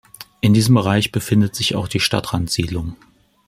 [0.39, 2.95] In diesem Bereich befindet sich auch die Stadtrandsiedlung.